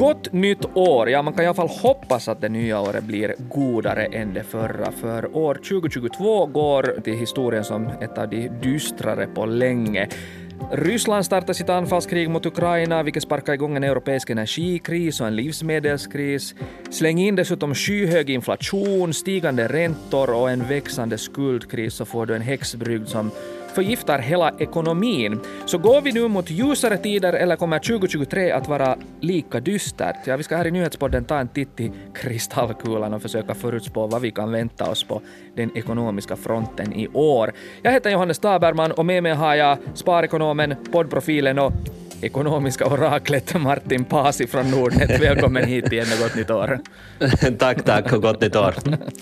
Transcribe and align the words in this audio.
Gott 0.00 0.32
nytt 0.32 0.64
år! 0.74 1.10
Ja, 1.10 1.22
man 1.22 1.34
kan 1.34 1.44
i 1.44 1.46
alla 1.46 1.54
fall 1.54 1.68
hoppas 1.68 2.28
att 2.28 2.40
det 2.40 2.48
nya 2.48 2.80
året 2.80 3.04
blir 3.04 3.34
godare 3.38 4.04
än 4.04 4.34
det 4.34 4.42
förra, 4.42 4.92
för 4.92 5.36
år 5.36 5.54
2022 5.54 6.46
går 6.46 7.00
till 7.04 7.14
historien 7.14 7.64
som 7.64 7.86
ett 7.86 8.18
av 8.18 8.28
de 8.28 8.48
dystrare 8.48 9.26
på 9.26 9.46
länge. 9.46 10.08
Ryssland 10.72 11.26
startar 11.26 11.52
sitt 11.52 11.68
anfallskrig 11.68 12.30
mot 12.30 12.46
Ukraina, 12.46 13.02
vilket 13.02 13.22
sparkar 13.22 13.52
igång 13.52 13.76
en 13.76 13.84
europeisk 13.84 14.30
energikris 14.30 15.20
och 15.20 15.26
en 15.26 15.36
livsmedelskris. 15.36 16.54
Släng 16.90 17.18
in 17.18 17.36
dessutom 17.36 17.74
skyhög 17.74 18.30
inflation, 18.30 19.14
stigande 19.14 19.68
räntor 19.68 20.34
och 20.34 20.50
en 20.50 20.68
växande 20.68 21.18
skuldkris 21.18 21.94
så 21.94 22.04
får 22.04 22.26
du 22.26 22.36
en 22.36 22.42
häxbrygd 22.42 23.08
som 23.08 23.30
förgiftar 23.70 24.18
hela 24.18 24.52
ekonomin. 24.58 25.40
Så 25.66 25.78
går 25.78 26.00
vi 26.00 26.12
nu 26.12 26.28
mot 26.28 26.50
ljusare 26.50 26.96
tider 26.96 27.32
eller 27.32 27.56
kommer 27.56 27.78
2023 27.78 28.50
att 28.50 28.68
vara 28.68 28.96
lika 29.20 29.60
dystert? 29.60 30.26
Ja, 30.26 30.36
vi 30.36 30.42
ska 30.42 30.56
här 30.56 30.66
i 30.66 30.70
Nyhetspodden 30.70 31.24
ta 31.24 31.38
en 31.38 31.48
titt 31.48 31.80
i 31.80 31.92
kristallkulan 32.14 33.14
och 33.14 33.22
försöka 33.22 33.54
förutspå 33.54 34.06
vad 34.06 34.22
vi 34.22 34.30
kan 34.30 34.52
vänta 34.52 34.90
oss 34.90 35.04
på 35.04 35.22
den 35.54 35.76
ekonomiska 35.76 36.36
fronten 36.36 36.92
i 36.92 37.08
år. 37.08 37.52
Jag 37.82 37.92
heter 37.92 38.10
Johannes 38.10 38.38
Taberman 38.38 38.92
och 38.92 39.06
med 39.06 39.22
mig 39.22 39.32
har 39.32 39.54
jag 39.54 39.78
sparekonomen, 39.94 40.74
poddprofilen 40.92 41.58
och 41.58 41.72
ekonomiska 42.22 42.86
oraklet 42.86 43.60
Martin 43.60 44.04
Pasi 44.04 44.46
från 44.46 44.70
Nordnet. 44.70 45.20
Välkommen 45.20 45.64
hit 45.64 45.92
igen 45.92 46.06
och 46.12 46.22
gott 46.22 46.34
nytt 46.34 46.50
år. 46.50 46.80
tack, 47.58 47.84
tack 47.84 48.12
och 48.12 48.22
gott 48.22 48.40
nytt 48.40 48.56
år. 48.56 48.74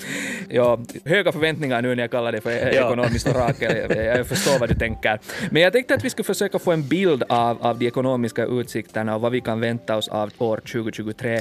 ja, 0.49 0.79
höga 1.05 1.33
förväntningar 1.33 1.83
nu 1.83 1.95
när 1.95 2.03
jag 2.03 2.11
kallar 2.11 2.33
dig 2.33 2.41
för 2.41 2.51
ekonomiskt 2.51 3.29
orakel. 3.29 3.97
Jag 3.97 4.27
förstår 4.27 4.59
vad 4.59 4.69
du 4.69 4.75
tänker. 4.75 5.19
Men 5.51 5.63
jag 5.63 5.73
tänkte 5.73 5.95
att 5.95 6.05
vi 6.05 6.11
skulle 6.11 6.25
försöka 6.25 6.59
få 6.59 6.73
en 6.73 6.89
bild 6.89 7.23
av, 7.29 7.67
av 7.67 7.79
de 7.79 7.87
ekonomiska 7.87 8.45
utsikterna 8.45 9.15
och 9.15 9.21
vad 9.21 9.33
vi 9.33 9.41
kan 9.41 9.61
vänta 9.61 9.97
oss 9.97 10.09
av 10.09 10.31
år 10.39 10.57
2023 10.57 11.41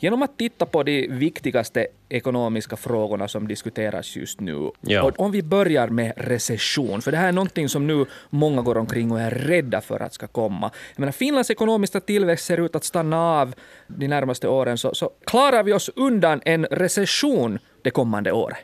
genom 0.00 0.22
att 0.22 0.38
titta 0.38 0.66
på 0.66 0.82
de 0.82 1.08
viktigaste 1.08 1.86
ekonomiska 2.08 2.76
frågorna 2.76 3.28
som 3.28 3.48
diskuteras 3.48 4.16
just 4.16 4.40
nu. 4.40 4.70
Ja. 4.80 5.02
Och 5.02 5.20
om 5.20 5.32
vi 5.32 5.42
börjar 5.42 5.88
med 5.88 6.12
recession, 6.16 7.02
för 7.02 7.10
det 7.10 7.16
här 7.16 7.28
är 7.28 7.32
någonting 7.32 7.68
som 7.68 7.86
nu 7.86 8.06
många 8.30 8.62
går 8.62 8.78
omkring 8.78 9.12
och 9.12 9.20
är 9.20 9.30
rädda 9.30 9.80
för 9.80 10.02
att 10.02 10.14
ska 10.14 10.26
komma. 10.26 10.70
Jag 10.94 11.00
menar, 11.00 11.12
Finlands 11.12 11.50
ekonomiska 11.50 12.00
tillväxt 12.00 12.46
ser 12.46 12.64
ut 12.64 12.76
att 12.76 12.84
stanna 12.84 13.20
av 13.20 13.54
de 13.86 14.08
närmaste 14.08 14.48
åren, 14.48 14.78
så, 14.78 14.94
så 14.94 15.10
klarar 15.24 15.62
vi 15.62 15.72
oss 15.72 15.90
undan 15.96 16.40
en 16.44 16.64
recession 16.64 17.58
det 17.82 17.90
kommande 17.90 18.32
året? 18.32 18.58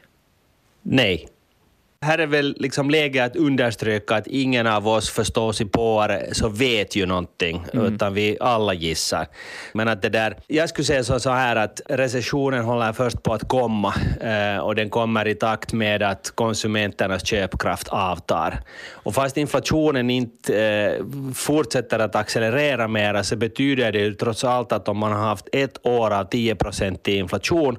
Nej. 0.83 1.29
Här 2.07 2.19
är 2.19 2.27
väl 2.27 2.57
liksom 2.59 2.91
läge 2.91 3.25
att 3.25 3.37
understryka 3.37 4.15
att 4.15 4.27
ingen 4.27 4.67
av 4.67 4.89
oss 4.89 5.11
förstår 5.11 5.53
sig 5.53 5.67
på 5.67 6.07
det, 6.09 6.29
så 6.33 6.49
vet 6.49 6.97
ju 6.97 7.07
någonting, 7.07 7.65
mm. 7.73 7.95
utan 7.95 8.15
vi 8.15 8.37
alla 8.41 8.75
gissar. 8.75 9.27
Men 9.73 9.89
att 9.89 10.03
det 10.03 10.09
där, 10.09 10.37
jag 10.47 10.69
skulle 10.69 10.85
säga 10.85 11.05
så, 11.05 11.21
så 11.21 11.31
här 11.31 11.57
att 11.57 11.81
recessionen 11.89 12.65
håller 12.65 12.93
först 12.93 13.23
på 13.23 13.35
att 13.35 13.49
komma 13.49 13.95
eh, 14.21 14.59
och 14.59 14.75
den 14.75 14.91
kommer 14.91 15.29
i 15.29 15.35
takt 15.35 15.73
med 15.73 16.03
att 16.03 16.33
konsumenternas 16.35 17.27
köpkraft 17.27 17.89
avtar. 17.89 18.61
Och 18.93 19.15
fast 19.15 19.37
inflationen 19.37 20.11
inte 20.11 20.61
eh, 20.61 21.05
fortsätter 21.35 21.99
att 21.99 22.17
accelerera 22.17 22.89
mera 22.89 23.25
så 23.25 23.37
betyder 23.37 23.93
det 23.93 23.99
ju 23.99 24.15
trots 24.15 24.45
allt 24.45 24.73
att 24.73 24.89
om 24.89 24.99
man 24.99 25.13
har 25.13 25.25
haft 25.25 25.49
ett 25.53 25.87
år 25.87 26.11
av 26.11 26.25
10 26.25 26.55
procent 26.55 27.09
i 27.09 27.17
inflation 27.17 27.79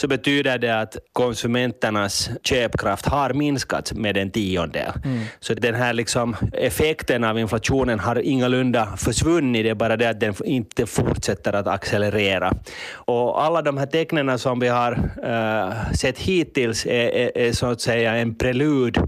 så 0.00 0.08
betyder 0.08 0.58
det 0.58 0.80
att 0.80 0.96
konsumenternas 1.12 2.30
köpkraft 2.42 3.06
har 3.06 3.32
minskat 3.32 3.92
med 3.92 4.16
en 4.16 4.30
tiondel. 4.30 4.92
Mm. 5.04 5.20
Så 5.40 5.54
den 5.54 5.74
här 5.74 5.92
liksom 5.92 6.36
effekten 6.52 7.24
av 7.24 7.38
inflationen 7.38 7.98
har 7.98 8.18
ingalunda 8.18 8.96
försvunnit, 8.96 9.64
det 9.64 9.70
är 9.70 9.74
bara 9.74 9.96
det 9.96 10.10
att 10.10 10.20
den 10.20 10.34
inte 10.44 10.86
fortsätter 10.86 11.52
att 11.52 11.66
accelerera. 11.66 12.52
Och 12.92 13.44
alla 13.44 13.62
de 13.62 13.78
här 13.78 13.86
tecknen 13.86 14.38
som 14.38 14.60
vi 14.60 14.68
har 14.68 14.92
uh, 15.24 15.92
sett 15.92 16.18
hittills 16.18 16.86
är, 16.86 16.90
är, 16.90 17.38
är 17.38 17.52
så 17.52 17.66
att 17.66 17.80
säga 17.80 18.16
en 18.16 18.34
prelud 18.34 18.98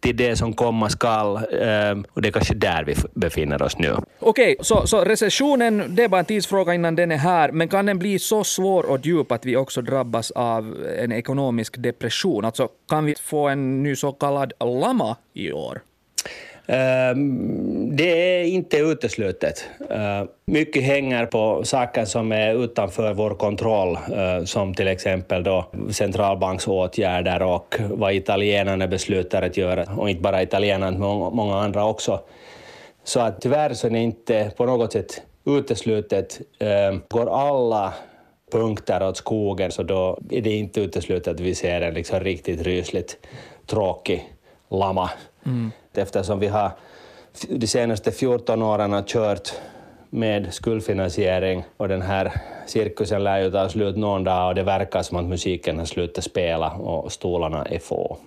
till 0.00 0.16
det 0.16 0.36
som 0.36 0.52
komma 0.52 0.90
skall. 0.90 1.36
Ehm, 1.36 2.04
och 2.12 2.22
det 2.22 2.28
är 2.28 2.32
kanske 2.32 2.54
där 2.54 2.84
vi 2.84 2.94
befinner 3.14 3.62
oss 3.62 3.78
nu. 3.78 3.92
Okej, 3.92 4.52
okay, 4.52 4.56
så, 4.60 4.86
så 4.86 5.04
recessionen, 5.04 5.84
det 5.88 6.04
är 6.04 6.08
bara 6.08 6.18
en 6.18 6.24
tidsfråga 6.24 6.74
innan 6.74 6.96
den 6.96 7.12
är 7.12 7.16
här, 7.16 7.52
men 7.52 7.68
kan 7.68 7.86
den 7.86 7.98
bli 7.98 8.18
så 8.18 8.44
svår 8.44 8.90
och 8.90 9.06
djup 9.06 9.32
att 9.32 9.44
vi 9.44 9.56
också 9.56 9.82
drabbas 9.82 10.30
av 10.30 10.86
en 10.98 11.12
ekonomisk 11.12 11.74
depression? 11.78 12.44
Alltså, 12.44 12.68
kan 12.88 13.04
vi 13.04 13.14
få 13.14 13.48
en 13.48 13.82
ny 13.82 13.96
så 13.96 14.12
kallad 14.12 14.52
lama 14.60 15.16
i 15.34 15.52
år? 15.52 15.82
Ehm, 16.66 17.96
det 17.96 18.40
är 18.40 18.44
inte 18.44 18.76
uteslutet. 18.76 19.64
Ehm, 19.90 20.28
mycket 20.44 20.82
hänger 20.82 21.26
på 21.26 21.64
saker 21.64 22.04
som 22.04 22.32
är 22.32 22.64
utanför 22.64 23.14
vår 23.14 23.30
kontroll, 23.30 23.98
ehm, 24.16 24.46
som 24.46 24.74
till 24.74 24.88
exempel 24.88 25.42
då 25.42 25.66
centralbanksåtgärder 25.90 27.42
och 27.42 27.76
vad 27.90 28.14
italienarna 28.14 28.86
beslutar 28.86 29.42
att 29.42 29.56
göra, 29.56 29.84
och 29.96 30.10
inte 30.10 30.22
bara 30.22 30.42
italienarna, 30.42 30.98
men 30.98 31.18
många 31.36 31.56
andra 31.56 31.84
också. 31.84 32.20
Så 33.04 33.20
att 33.20 33.40
tyvärr 33.40 33.74
så 33.74 33.86
är 33.86 33.90
det 33.90 33.98
inte 33.98 34.50
på 34.56 34.66
något 34.66 34.92
sätt 34.92 35.22
uteslutet. 35.44 36.40
Går 37.08 37.30
alla 37.30 37.94
punkter 38.52 39.02
åt 39.08 39.16
skogen 39.16 39.70
så 39.70 39.82
då 39.82 40.18
är 40.30 40.40
det 40.40 40.50
inte 40.50 40.80
uteslutet 40.80 41.34
att 41.34 41.40
vi 41.40 41.54
ser 41.54 41.80
en 41.80 41.94
liksom 41.94 42.20
riktigt 42.20 42.62
rysligt 42.62 43.16
tråkig 43.66 44.32
lama. 44.70 45.10
Mm 45.46 45.70
eftersom 45.98 46.40
vi 46.40 46.46
har 46.46 46.70
de 47.48 47.66
senaste 47.66 48.12
14 48.12 48.62
åren 48.62 48.92
har 48.92 49.02
kört 49.02 49.52
med 50.10 50.54
skuldfinansiering 50.54 51.64
och 51.76 51.88
den 51.88 52.02
här 52.02 52.32
cirkusen 52.66 53.24
lär 53.24 53.38
ju 53.38 53.50
ta 53.50 53.68
slut 53.68 53.96
någon 53.96 54.24
dag 54.24 54.48
och 54.48 54.54
det 54.54 54.62
verkar 54.62 55.02
som 55.02 55.18
att 55.18 55.24
musiken 55.24 55.78
har 55.78 55.86
slutat 55.86 56.24
spela 56.24 56.70
och 56.70 57.12
stolarna 57.12 57.64
är 57.64 57.78
få. 57.78 58.18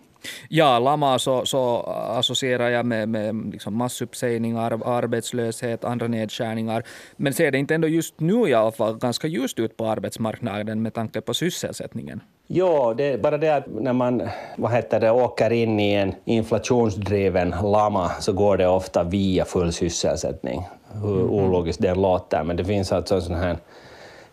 Ja, 0.50 0.80
lama 0.80 1.20
så, 1.20 1.46
så 1.46 1.82
associerar 2.18 2.70
jag 2.70 2.86
med, 2.86 3.10
med 3.10 3.52
liksom 3.52 3.78
massuppsägningar, 3.78 4.72
arbetslöshet, 4.86 5.84
andra 5.84 6.08
nedskärningar. 6.08 6.84
Men 7.16 7.34
ser 7.34 7.52
det 7.52 7.58
inte 7.58 7.76
ändå 7.76 7.88
just 7.88 8.20
nu 8.20 8.50
i 8.50 8.54
alla 8.54 8.72
fall 8.72 8.98
ganska 8.98 9.28
ljust 9.28 9.60
ut 9.60 9.78
på 9.78 9.88
arbetsmarknaden 9.88 10.82
med 10.82 10.94
tanke 10.94 11.22
på 11.22 11.34
sysselsättningen? 11.34 12.22
Jo, 12.52 12.94
det 12.94 13.04
är 13.04 13.18
bara 13.18 13.38
det 13.38 13.50
att 13.50 13.64
när 13.68 13.94
man 13.94 14.30
vad 14.58 14.72
heter 14.72 15.00
det, 15.00 15.12
åker 15.12 15.52
in 15.52 15.80
i 15.80 15.94
en 15.94 16.16
inflationsdriven 16.26 17.56
lama 17.64 18.12
så 18.20 18.34
går 18.34 18.58
det 18.58 18.68
ofta 18.68 19.04
via 19.04 19.46
full 19.46 19.74
sysselsättning. 19.74 20.68
Hur 20.94 21.22
mm. 21.22 21.30
ologiskt 21.30 21.82
det 21.82 21.96
låter, 21.96 22.44
men 22.44 22.58
det 22.58 22.66
finns 22.66 22.92
alltså 22.92 23.16
en 23.16 23.22
sån 23.22 23.36
här 23.36 23.58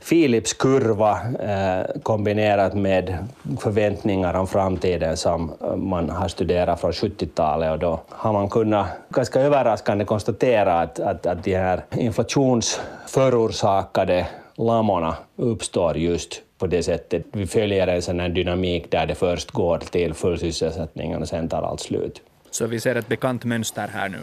Philips 0.08 0.52
kurva 0.52 1.20
eh, 1.40 1.80
kombinerat 2.02 2.74
med 2.74 3.18
förväntningar 3.60 4.34
om 4.34 4.46
framtiden 4.46 5.16
som 5.16 5.52
man 5.76 6.10
har 6.10 6.28
studerat 6.28 6.80
från 6.80 6.92
70-talet 6.92 7.72
och 7.72 7.78
då 7.78 8.00
har 8.08 8.32
man 8.32 8.48
kunnat 8.48 8.86
ganska 9.08 9.40
överraskande 9.40 10.04
konstatera 10.04 10.80
att, 10.80 11.00
att, 11.00 11.26
att 11.26 11.44
de 11.44 11.54
här 11.54 11.84
inflationsförorsakade 11.96 14.26
lamorna 14.54 15.16
uppstår 15.36 15.96
just 15.96 16.42
på 16.58 16.66
det 16.66 16.82
sättet. 16.82 17.24
Vi 17.32 17.46
följer 17.46 17.86
en 17.86 18.02
sån 18.02 18.20
här 18.20 18.28
dynamik 18.28 18.90
där 18.90 19.06
det 19.06 19.14
först 19.14 19.50
går 19.50 19.78
till 19.78 20.14
full 20.14 20.38
sysselsättning 20.38 21.16
och 21.16 21.28
sen 21.28 21.48
tar 21.48 21.62
allt 21.62 21.80
slut. 21.80 22.22
Så 22.50 22.66
vi 22.66 22.80
ser 22.80 22.94
ett 22.94 23.08
bekant 23.08 23.44
mönster 23.44 23.88
här 23.88 24.08
nu? 24.08 24.18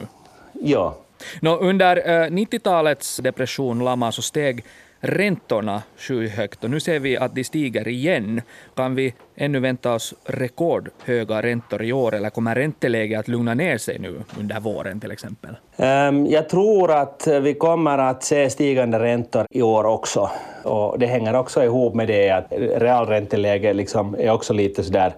Ja. 0.53 0.97
Nå, 1.41 1.57
under 1.57 1.95
90-talets 2.29 3.19
eh, 3.19 3.23
depression, 3.23 3.79
lama, 3.79 4.11
så 4.11 4.21
steg 4.21 4.65
räntorna 5.03 5.81
skyhögt 5.97 6.63
och 6.63 6.69
nu 6.69 6.79
ser 6.79 6.99
vi 6.99 7.17
att 7.17 7.35
de 7.35 7.43
stiger 7.43 7.87
igen. 7.87 8.41
Kan 8.75 8.95
vi 8.95 9.13
ännu 9.35 9.59
vänta 9.59 9.93
oss 9.93 10.13
rekordhöga 10.25 11.41
räntor 11.41 11.83
i 11.83 11.93
år 11.93 12.15
eller 12.15 12.29
kommer 12.29 12.55
ränteläget 12.55 13.19
att 13.19 13.27
lugna 13.27 13.53
ner 13.53 13.77
sig 13.77 13.99
nu 13.99 14.21
under 14.39 14.59
våren 14.59 14.99
till 14.99 15.11
exempel? 15.11 15.55
Ehm, 15.77 16.25
jag 16.25 16.49
tror 16.49 16.91
att 16.91 17.27
vi 17.41 17.53
kommer 17.53 17.97
att 17.97 18.23
se 18.23 18.49
stigande 18.49 18.99
räntor 18.99 19.45
i 19.49 19.61
år 19.61 19.83
också. 19.83 20.29
Och 20.63 20.99
det 20.99 21.05
hänger 21.05 21.35
också 21.35 21.63
ihop 21.63 21.95
med 21.95 22.07
det 22.07 22.29
att 22.29 22.47
realränteläget 22.77 23.75
liksom 23.75 24.15
är 24.19 24.31
också 24.31 24.53
lite 24.53 24.83
sådär 24.83 25.13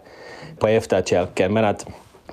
på 0.59 0.67
efterkälken. 0.67 1.53
Men 1.53 1.65
att 1.65 1.87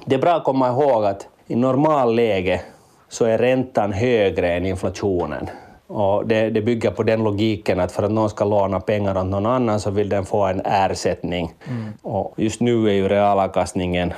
det 0.07 0.15
är 0.15 0.21
bra 0.21 0.35
att 0.35 0.45
komma 0.45 0.69
ihåg 0.69 1.05
att 1.05 1.29
i 1.47 1.57
normalläge 1.57 2.61
så 3.09 3.25
är 3.25 3.39
räntan 3.39 3.93
högre 3.93 4.53
än 4.53 4.67
inflationen. 4.67 5.51
Och 5.95 6.27
det, 6.27 6.51
det, 6.51 6.63
bygger 6.63 6.91
på 6.91 7.03
den 7.03 7.25
logiken 7.25 7.81
att 7.81 7.93
för 7.93 8.03
att 8.03 8.11
någon 8.11 8.31
ska 8.31 8.45
låna 8.45 8.81
pengar 8.81 9.19
åt 9.19 9.27
någon 9.27 9.47
annan 9.47 9.81
så 9.81 9.91
vill 9.91 10.09
den 10.09 10.25
få 10.25 10.47
en 10.47 10.61
ersättning. 10.65 11.53
Mm. 11.69 11.93
Och 12.03 12.35
just 12.37 12.61
nu 12.61 12.89
är 12.89 12.93
ju 12.93 13.09
realavkastningen 13.09 14.13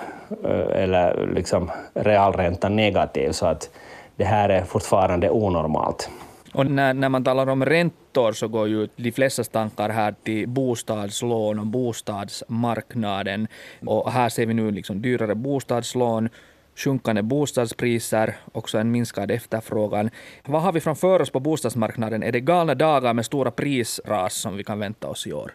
eh, 0.44 0.82
eller 0.82 1.26
liksom 1.34 1.70
realräntan 1.94 2.76
negativ 2.76 3.32
så 3.32 3.46
att 3.46 3.70
det 4.16 4.24
här 4.24 4.48
är 4.48 4.64
fortfarande 4.64 5.30
onormalt. 5.30 6.10
Och 6.52 6.66
när, 6.66 6.94
när 6.94 7.08
man 7.08 7.24
talar 7.24 7.46
om 7.46 7.64
räntor 7.64 8.32
så 8.32 8.48
går 8.48 8.68
ju 8.68 8.88
de 8.96 9.12
flesta 9.12 9.44
tankar 9.44 9.88
här 9.88 10.14
till 10.22 10.48
bostadslån 10.48 11.58
och 11.58 11.66
bostadsmarknaden. 11.66 13.48
Och 13.86 14.12
här 14.12 14.28
ser 14.28 14.46
vi 14.46 14.54
nu 14.54 14.70
liksom 14.70 15.02
dyrare 15.02 15.34
bostadslån, 15.34 16.28
sjunkande 16.76 17.22
bostadspriser, 17.22 18.36
också 18.52 18.78
en 18.78 18.90
minskad 18.90 19.30
efterfrågan. 19.30 20.10
Vad 20.46 20.62
har 20.62 20.72
vi 20.72 20.80
framför 20.80 21.22
oss 21.22 21.30
på 21.30 21.40
bostadsmarknaden? 21.40 22.22
Är 22.22 22.32
det 22.32 22.40
galna 22.40 22.74
dagar 22.74 23.14
med 23.14 23.24
stora 23.24 23.50
prisras 23.50 24.34
som 24.34 24.56
vi 24.56 24.64
kan 24.64 24.78
vänta 24.78 25.08
oss 25.08 25.26
i 25.26 25.32
år? 25.32 25.52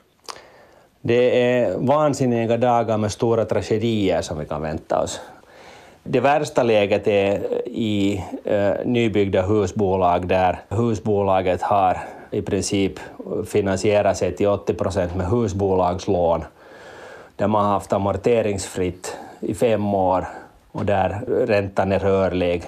Det 1.01 1.41
är 1.41 1.77
vansinniga 1.77 2.57
dagar 2.57 2.97
med 2.97 3.11
stora 3.11 3.45
tragedier 3.45 4.21
som 4.21 4.39
vi 4.39 4.45
kan 4.45 4.61
vänta 4.61 5.01
oss. 5.01 5.21
Det 6.03 6.19
värsta 6.19 6.63
läget 6.63 7.07
är 7.07 7.67
i 7.67 8.23
eh, 8.43 8.73
nybyggda 8.85 9.41
husbolag 9.41 10.27
där 10.27 10.59
husbolaget 10.69 11.61
har 11.61 11.97
i 12.31 12.41
princip 12.41 12.93
finansierat 13.47 14.17
sig 14.17 14.35
till 14.35 14.47
80 14.47 14.73
procent 14.73 15.15
med 15.15 15.27
husbolagslån, 15.27 16.43
där 17.35 17.47
man 17.47 17.65
har 17.65 17.71
haft 17.71 17.93
amorteringsfritt 17.93 19.17
i 19.39 19.53
fem 19.53 19.93
år 19.93 20.25
och 20.79 20.85
där 20.85 21.21
räntan 21.45 21.91
är 21.91 21.99
rörlig, 21.99 22.63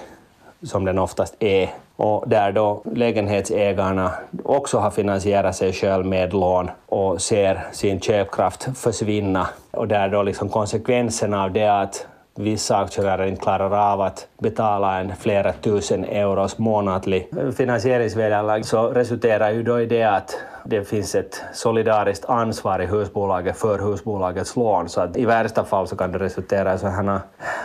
som 0.62 0.84
den 0.84 0.98
oftast 0.98 1.36
är, 1.38 1.70
och 1.96 2.28
där 2.28 2.52
då 2.52 2.82
lägenhetsägarna 2.94 4.10
också 4.44 4.78
har 4.78 4.90
finansierat 4.90 5.56
sig 5.56 5.72
själv 5.72 6.06
med 6.06 6.32
lån 6.32 6.70
och 6.86 7.22
ser 7.22 7.60
sin 7.72 8.00
köpkraft 8.00 8.68
försvinna. 8.78 9.48
Och 9.70 9.88
där 9.88 10.08
då 10.08 10.22
liksom 10.22 10.48
konsekvenserna 10.48 11.44
av 11.44 11.52
det 11.52 11.68
att 11.68 12.06
vissa 12.34 12.76
aktieägare 12.76 13.28
inte 13.28 13.40
klarar 13.40 13.92
av 13.92 14.00
att 14.00 14.26
betala 14.38 15.00
en 15.00 15.16
flera 15.16 15.52
tusen 15.52 16.04
euros 16.04 16.58
månatlig 16.58 17.28
eh, 17.38 17.50
finansieringsvederlag 17.50 18.62
så 18.62 18.88
resulterar 18.88 19.50
ju 19.50 19.62
då 19.62 19.80
i 19.80 19.86
det 19.86 20.02
att 20.02 20.36
det 20.64 20.84
finns 20.84 21.14
ett 21.14 21.42
solidariskt 21.52 22.24
ansvar 22.24 22.78
i 22.78 22.86
husbolaget 22.86 23.56
för 23.56 23.78
husbolagets 23.78 24.56
lån. 24.56 24.88
Så 24.88 25.00
att 25.00 25.16
i 25.16 25.24
värsta 25.24 25.64
fall 25.64 25.88
så 25.88 25.96
kan 25.96 26.12
det 26.12 26.18
resultera 26.18 26.74
i 26.74 26.78
sådana 26.78 27.22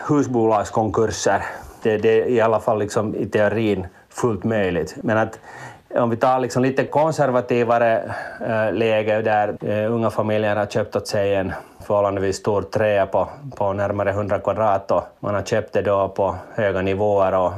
husbolagskonkurser. 0.07 1.43
Det, 1.81 1.97
det 1.97 2.21
är 2.21 2.29
i 2.29 2.41
alla 2.41 2.59
fall 2.59 2.79
liksom 2.79 3.15
i 3.15 3.25
teorin 3.25 3.87
fullt 4.09 4.43
möjligt. 4.43 4.95
Men 5.01 5.17
att 5.17 5.39
om 5.95 6.09
vi 6.09 6.17
tar 6.17 6.39
liksom 6.39 6.63
lite 6.63 6.83
konservativare 6.83 8.11
äh, 8.47 8.73
läge 8.73 9.21
där 9.21 9.57
äh, 9.61 9.93
unga 9.93 10.09
familjer 10.09 10.55
har 10.55 10.65
köpt 10.65 10.95
åt 10.95 11.07
sig 11.07 11.35
en 11.35 11.53
förhållandevis 11.87 12.35
stor 12.35 12.61
träa 12.61 13.05
på, 13.05 13.27
på 13.55 13.73
närmare 13.73 14.09
100 14.09 14.39
kvadrat 14.39 14.91
och 14.91 15.03
man 15.19 15.35
har 15.35 15.41
köpt 15.41 15.73
det 15.73 15.81
då 15.81 16.09
på 16.09 16.35
höga 16.55 16.81
nivåer 16.81 17.33
och 17.33 17.51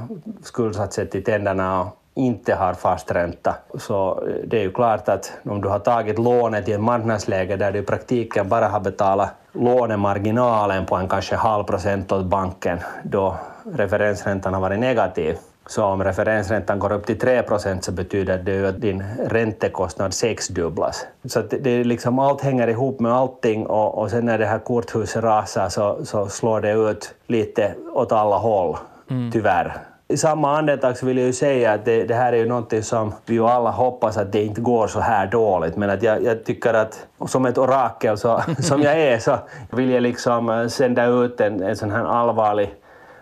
skuldsatt 0.44 0.94
sig 0.94 1.10
till 1.10 1.24
tänderna 1.24 1.82
och 1.82 1.99
inte 2.20 2.56
har 2.56 2.74
fast 2.74 3.12
ränta. 3.12 3.56
Så 3.78 4.24
det 4.48 4.58
är 4.58 4.62
ju 4.62 4.72
klart 4.72 5.10
att 5.10 5.32
om 5.46 5.62
du 5.62 5.68
har 5.68 5.80
tagit 5.80 6.20
lånet 6.20 6.68
i 6.68 6.74
ett 6.74 6.82
marknadsläge 6.82 7.56
där 7.56 7.72
du 7.72 7.80
i 7.80 7.84
praktiken 7.84 8.50
bara 8.50 8.68
har 8.68 8.80
betalat 8.80 9.30
lånemarginalen 9.54 10.86
på 10.86 10.96
en 10.96 11.08
kanske 11.08 11.36
halv 11.36 11.64
procent 11.64 12.12
åt 12.12 12.26
banken 12.26 12.80
då 13.04 13.36
referensräntan 13.74 14.54
har 14.54 14.62
varit 14.62 14.80
negativ, 14.80 15.38
så 15.70 15.84
om 15.84 16.04
referensräntan 16.04 16.80
går 16.80 16.92
upp 16.92 17.06
till 17.06 17.20
3 17.20 17.44
procent 17.44 17.84
så 17.84 17.92
betyder 17.92 18.38
det 18.38 18.52
ju 18.52 18.68
att 18.68 18.82
din 18.82 19.04
räntekostnad 19.30 20.14
sexdubblas. 20.14 21.06
Så 21.26 21.42
det, 21.42 21.58
det 21.58 21.84
liksom, 21.84 22.20
allt 22.20 22.42
hänger 22.42 22.68
ihop 22.68 23.00
med 23.00 23.14
allting 23.14 23.66
och, 23.66 23.98
och 23.98 24.10
sen 24.12 24.26
när 24.26 24.38
det 24.38 24.46
här 24.46 24.60
korthuset 24.60 25.24
rasar 25.24 25.70
så, 25.70 26.06
så 26.06 26.28
slår 26.28 26.62
det 26.62 26.72
ut 26.72 27.16
lite 27.28 27.74
åt 27.94 28.12
alla 28.12 28.38
håll, 28.38 28.78
mm. 29.10 29.32
tyvärr. 29.32 29.78
I 30.12 30.18
samma 30.18 30.58
andetag 30.58 30.98
så 30.98 31.06
vill 31.06 31.18
jag 31.18 31.28
ju 31.28 31.34
säga 31.34 31.74
att 31.74 31.86
det, 31.86 32.04
det, 32.04 32.14
här 32.14 32.34
är 32.34 32.38
ju 32.38 32.46
någonting 32.46 32.84
som 32.84 33.14
vi 33.26 33.34
ju 33.34 33.46
alla 33.46 33.72
hoppas 33.72 34.18
att 34.18 34.32
det 34.32 34.44
inte 34.44 34.62
går 34.62 34.88
så 34.88 35.00
här 35.00 35.28
dåligt, 35.28 35.76
men 35.78 35.90
att 35.90 36.04
jag, 36.04 36.24
jag 36.24 36.44
tycker 36.44 36.74
att 36.74 37.08
som 37.28 37.46
ett 37.46 37.58
orakel 37.58 38.18
så, 38.18 38.42
som 38.60 38.82
jag 38.82 39.00
är 39.00 39.20
så 39.20 39.38
vill 39.72 39.90
jag 39.90 40.04
liksom 40.04 40.50
eh, 40.50 40.68
sända 40.68 41.06
ut 41.06 41.42
en, 41.42 41.64
en 41.64 41.76
sån 41.76 41.92
här 41.92 42.04
allvarlig 42.04 42.74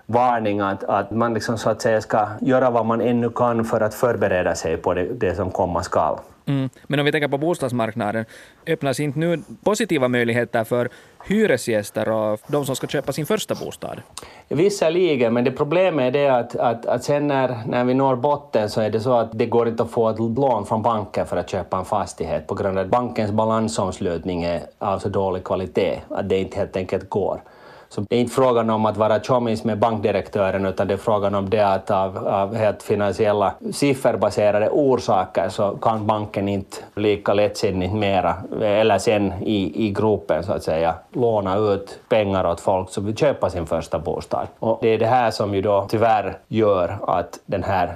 varning 0.06 0.60
att, 0.60 0.84
att 0.84 1.12
man 1.12 1.34
liksom 1.34 1.58
så 1.58 1.70
att 1.70 1.82
säga 1.82 2.02
ska 2.02 2.28
göra 2.42 2.70
vad 2.70 2.86
man 2.86 3.02
ännu 3.02 3.30
kan 3.30 3.66
för 3.66 3.82
att 3.82 3.94
förbereda 3.94 4.56
sig 4.56 4.78
på 4.78 4.94
det, 4.94 5.04
det 5.04 5.36
som 5.36 5.52
komma 5.52 5.84
skall. 5.84 6.18
Mm. 6.48 6.70
Men 6.88 7.00
om 7.00 7.06
vi 7.06 7.12
tänker 7.12 7.28
på 7.28 7.38
bostadsmarknaden, 7.38 8.26
öppnas 8.68 9.00
inte 9.00 9.20
nu 9.20 9.42
positiva 9.64 10.08
möjligheter 10.08 10.64
för 10.64 10.90
hyresgäster 11.28 12.10
och 12.10 12.40
de 12.48 12.66
som 12.66 12.76
ska 12.76 12.88
köpa 12.88 13.12
sin 13.12 13.26
första 13.26 13.56
bostad? 13.56 14.02
Visserligen, 14.48 15.34
men 15.34 15.44
det 15.44 15.52
problemet 15.52 16.08
är 16.08 16.12
det 16.20 16.28
att, 16.28 16.56
att, 16.56 16.86
att 16.86 17.04
sen 17.04 17.28
när, 17.28 17.58
när 17.68 17.84
vi 17.84 17.94
når 17.94 18.16
botten 18.16 18.70
så 18.70 18.82
är 18.82 18.90
det 18.90 19.00
så 19.00 19.14
att 19.14 19.40
det 19.40 19.46
går 19.46 19.68
inte 19.68 19.84
att 19.84 19.92
få 19.92 20.10
ett 20.10 20.20
lån 20.20 20.66
från 20.66 20.82
banken 20.82 21.26
för 21.26 21.38
att 21.38 21.50
köpa 21.50 21.78
en 21.78 21.86
fastighet 21.86 22.48
på 22.48 22.56
grund 22.56 22.78
av 22.78 22.86
att 22.86 22.92
bankens 22.92 23.32
balansomslutning 23.32 24.44
är 24.44 24.62
av 24.78 25.00
så 25.00 25.10
dålig 25.10 25.44
kvalitet 25.44 26.00
att 26.10 26.30
det 26.30 26.38
inte 26.38 26.58
helt 26.58 26.78
enkelt 26.78 27.10
går. 27.10 27.42
Så 27.90 28.02
det 28.02 28.16
är 28.16 28.20
inte 28.20 28.34
frågan 28.34 28.70
om 28.70 28.86
att 28.86 28.98
vara 28.98 29.20
tjommis 29.20 29.64
med 29.64 29.80
bankdirektören 29.80 30.66
utan 30.66 30.88
det 30.88 30.94
är 30.94 30.98
frågan 30.98 31.36
om 31.36 31.50
det 31.50 31.68
att 31.68 31.92
av, 31.92 32.28
av 32.28 32.56
helt 32.56 32.84
finansiella 32.84 33.54
sifferbaserade 33.74 34.70
orsaker 34.70 35.50
så 35.50 35.78
kan 35.82 36.08
banken 36.08 36.48
inte 36.48 36.78
lika 36.96 37.34
lättsinnigt 37.34 37.94
mera, 37.94 38.36
eller 38.62 38.98
sen 38.98 39.34
i, 39.44 39.88
i 39.88 39.90
gruppen 39.90 40.44
så 40.44 40.54
att 40.54 40.64
säga, 40.64 40.96
låna 41.14 41.58
ut 41.58 42.00
pengar 42.10 42.48
åt 42.48 42.60
folk 42.60 42.90
som 42.90 43.06
vill 43.06 43.18
köpa 43.18 43.50
sin 43.50 43.66
första 43.66 44.00
bostad. 44.00 44.48
Och 44.60 44.80
det 44.82 44.90
är 44.90 44.98
det 44.98 45.06
här 45.06 45.32
som 45.32 45.56
ju 45.56 45.62
då 45.62 45.88
tyvärr 45.90 46.38
gör 46.48 46.98
att 47.08 47.40
den 47.46 47.64
här 47.64 47.96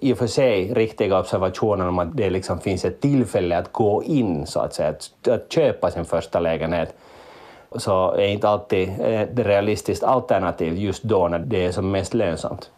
i 0.00 0.12
och 0.12 0.18
för 0.18 0.26
sig 0.26 0.74
riktiga 0.74 1.18
observationen 1.18 1.88
om 1.88 1.98
att 1.98 2.16
det 2.16 2.30
liksom 2.30 2.60
finns 2.60 2.84
ett 2.84 3.00
tillfälle 3.00 3.58
att 3.58 3.72
gå 3.72 4.02
in 4.02 4.46
så 4.46 4.60
att 4.60 4.74
säga, 4.74 4.88
att, 4.88 5.28
att 5.28 5.52
köpa 5.52 5.90
sin 5.90 6.04
första 6.04 6.40
lägenhet 6.40 6.94
så 7.76 8.12
är 8.12 8.26
inte 8.26 8.48
alltid 8.48 8.88
eh, 8.88 9.20
ett 9.20 9.38
realistiskt 9.38 10.04
alternativ 10.04 10.76
just 10.78 11.02
då 11.02 11.28
när 11.28 11.38
det 11.38 11.64
är 11.64 11.72
som 11.72 11.90
mest 11.90 12.14
lönsamt. 12.14 12.70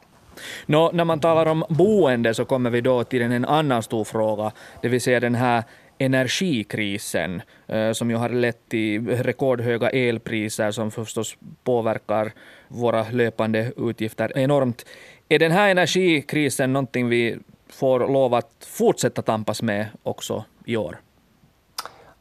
Nå, 0.67 0.91
när 0.93 1.05
man 1.05 1.21
talar 1.21 1.47
om 1.47 1.65
boende 1.69 2.35
så 2.35 2.45
kommer 2.45 2.71
vi 2.71 2.81
då 2.81 3.05
till 3.05 3.23
en 3.23 3.45
annan 3.45 3.83
stor 3.83 4.05
fråga, 4.05 4.53
det 4.83 4.89
vill 4.89 5.01
säga 5.01 5.21
den 5.21 5.35
här 5.35 5.63
energikrisen 5.99 7.43
eh, 7.67 7.93
som 7.93 8.11
ju 8.11 8.17
har 8.17 8.29
lett 8.29 8.69
till 8.69 9.09
rekordhöga 9.09 9.91
elpriser 9.91 10.71
som 10.71 10.91
förstås 10.91 11.37
påverkar 11.65 12.33
våra 12.69 13.07
löpande 13.11 13.73
utgifter 13.77 14.39
enormt. 14.39 14.87
Är 15.29 15.39
den 15.39 15.53
här 15.53 15.69
energikrisen 15.69 16.73
någonting 16.73 17.09
vi 17.09 17.39
får 17.69 18.01
lov 18.01 18.35
att 18.35 18.67
fortsätta 18.67 19.23
tampas 19.23 19.63
med 19.63 19.87
också 20.03 20.45
i 20.65 20.77
år? 20.77 21.01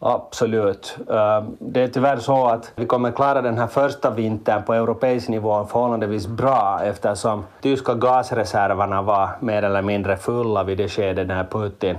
Absolut. 0.05 0.97
Ehm, 1.09 1.57
det 1.59 1.81
är 1.81 1.88
tyvärr 1.88 2.17
så 2.17 2.47
att 2.47 2.71
vi 2.75 2.85
kommer 2.85 3.11
klara 3.11 3.41
den 3.41 3.57
här 3.57 3.67
första 3.67 4.09
vintern 4.09 4.63
på 4.63 4.73
europeisk 4.73 5.29
nivå 5.29 5.65
förhållandevis 5.65 6.27
bra 6.27 6.79
eftersom 6.83 7.45
tyska 7.61 7.94
gasreserverna 7.94 9.01
var 9.01 9.29
mer 9.39 9.63
eller 9.63 9.81
mindre 9.81 10.17
fulla 10.17 10.63
vid 10.63 10.77
det 10.77 10.89
skede 10.89 11.24
när 11.24 11.43
Putin 11.43 11.98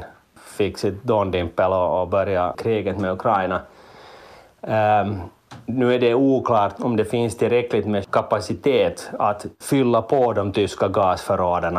fick 0.57 0.79
sitt 0.79 1.05
dåndimpel 1.05 1.73
och 1.73 2.09
började 2.09 2.53
kriget 2.57 2.99
med 2.99 3.13
Ukraina. 3.13 3.61
Ehm, 4.63 5.17
nu 5.67 5.95
är 5.95 5.99
det 5.99 6.15
oklart 6.15 6.75
om 6.81 6.97
det 6.97 7.05
finns 7.05 7.37
tillräckligt 7.37 7.87
med 7.87 8.11
kapacitet 8.11 9.11
att 9.19 9.47
fylla 9.61 10.03
på 10.03 10.33
de 10.33 10.53
tyska 10.53 10.89
gasförråden 10.89 11.79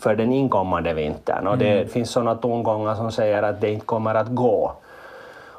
för 0.00 0.16
den 0.16 0.32
inkommande 0.32 0.94
vintern. 0.94 1.46
Och 1.46 1.58
det 1.58 1.72
mm. 1.72 1.88
finns 1.88 2.10
sådana 2.10 2.34
tongångar 2.34 2.94
som 2.94 3.12
säger 3.12 3.42
att 3.42 3.60
det 3.60 3.70
inte 3.70 3.86
kommer 3.86 4.14
att 4.14 4.28
gå. 4.28 4.72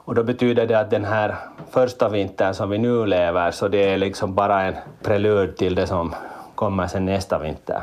Och 0.06 0.16
då 0.16 0.24
betyder 0.24 0.68
det 0.68 0.80
att 0.80 0.90
den 0.90 1.06
här 1.06 1.36
första 1.72 2.10
vintern 2.10 2.54
som 2.54 2.70
vi 2.70 2.78
nu 2.78 3.06
lever, 3.06 3.52
så 3.52 3.68
det 3.68 3.90
är 3.90 3.98
liksom 3.98 4.36
bara 4.36 4.62
en 4.62 4.76
prelud 5.04 5.58
till 5.58 5.76
det 5.76 5.88
som 5.88 6.16
kommer 6.56 6.88
sen 6.88 7.06
nästa 7.06 7.40
vinter. 7.40 7.82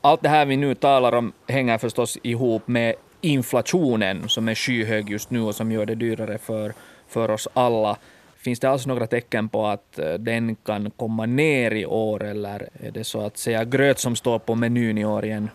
Allt 0.00 0.22
det 0.22 0.28
här 0.28 0.46
vi 0.46 0.56
nu 0.56 0.74
talar 0.74 1.14
om 1.14 1.32
hänger 1.48 1.78
förstås 1.78 2.18
ihop 2.22 2.68
med 2.68 2.94
inflationen 3.20 4.28
som 4.28 4.48
är 4.48 4.54
skyhög 4.54 5.10
just 5.10 5.30
nu 5.30 5.40
och 5.40 5.54
som 5.54 5.72
gör 5.72 5.86
det 5.86 5.94
dyrare 5.94 6.38
för, 6.38 6.72
för 7.08 7.30
oss 7.30 7.48
alla. 7.54 7.96
Finns 8.36 8.60
det 8.60 8.70
alls 8.70 8.86
några 8.86 9.06
tecken 9.06 9.48
på 9.48 9.66
att 9.66 9.98
eh, 9.98 10.12
den 10.12 10.54
kan 10.54 10.90
komma 10.90 11.26
ner 11.26 11.70
i 11.70 11.86
år 11.86 12.24
eller 12.24 12.68
är 12.72 12.90
det 12.90 13.04
så 13.04 13.26
att 13.26 13.38
säga 13.38 13.64
gröt 13.64 13.98
som 13.98 14.16
står 14.16 14.38
på 14.38 14.54
menyn 14.54 14.98
i 14.98 15.04
år 15.04 15.24
igen? 15.24 15.50